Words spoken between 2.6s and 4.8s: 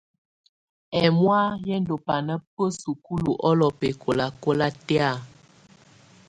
sukulu ɔlɔ bɛkɔlakɔla